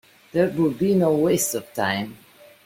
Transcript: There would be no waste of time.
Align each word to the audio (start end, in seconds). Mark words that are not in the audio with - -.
There 0.31 0.49
would 0.49 0.79
be 0.79 0.95
no 0.95 1.13
waste 1.13 1.53
of 1.53 1.71
time. 1.75 2.17